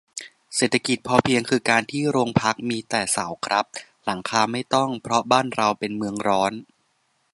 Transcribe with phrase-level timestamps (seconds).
[0.55, 3.65] เศรษฐกิจพอเพียงคือการที่โรงพักมีแต่เสาครับ
[4.05, 6.53] หลังคาไม่ต้อง เพราะบ้านเราเป็นเมืองร้อน